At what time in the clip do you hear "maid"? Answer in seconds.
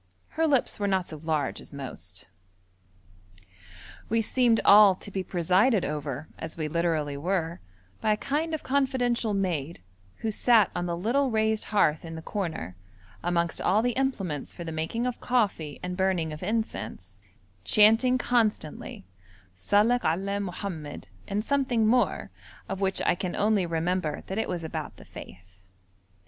9.35-9.79